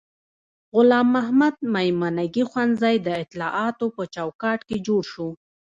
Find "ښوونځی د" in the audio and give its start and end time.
2.49-3.07